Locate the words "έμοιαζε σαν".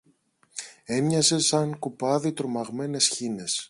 0.85-1.79